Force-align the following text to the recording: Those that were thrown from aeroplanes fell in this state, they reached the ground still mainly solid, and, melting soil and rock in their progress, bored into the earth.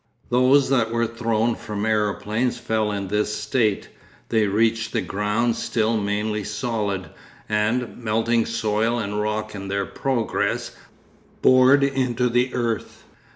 Those 0.29 0.67
that 0.69 0.89
were 0.89 1.05
thrown 1.05 1.53
from 1.53 1.85
aeroplanes 1.85 2.57
fell 2.57 2.91
in 2.91 3.07
this 3.07 3.35
state, 3.35 3.87
they 4.29 4.47
reached 4.47 4.93
the 4.93 5.01
ground 5.01 5.55
still 5.55 5.95
mainly 5.95 6.43
solid, 6.43 7.11
and, 7.47 7.97
melting 8.03 8.47
soil 8.47 8.97
and 8.97 9.21
rock 9.21 9.53
in 9.53 9.67
their 9.67 9.85
progress, 9.85 10.71
bored 11.43 11.83
into 11.83 12.29
the 12.29 12.51
earth. 12.55 13.03